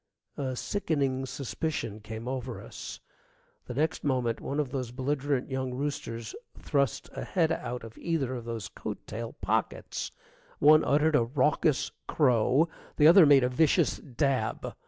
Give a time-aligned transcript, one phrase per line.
[0.35, 3.01] A sickening suspicion came over us.
[3.67, 8.33] The next moment one of those belligerent young roosters thrust a head out of either
[8.33, 10.09] of those coat tail pockets.
[10.57, 12.67] One uttered a raucous crow,
[12.97, 14.73] the other made a vicious dab.